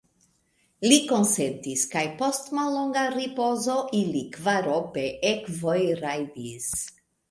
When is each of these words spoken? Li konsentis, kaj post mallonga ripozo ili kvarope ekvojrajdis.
Li 0.87 0.95
konsentis, 1.11 1.83
kaj 1.91 2.03
post 2.23 2.49
mallonga 2.61 3.05
ripozo 3.19 3.79
ili 4.01 4.27
kvarope 4.41 5.09
ekvojrajdis. 5.37 6.73